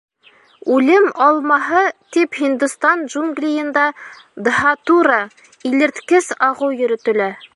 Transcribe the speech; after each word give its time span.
Үлем 0.75 1.03
Алмаһы 1.25 1.81
тип 2.17 2.39
һиндостан 2.45 3.03
джунглийында 3.11 3.85
дһатура— 4.49 5.21
илерт 5.73 6.03
-кес 6.05 6.33
ағыу 6.51 6.75
йөрөтөлә. 6.83 7.33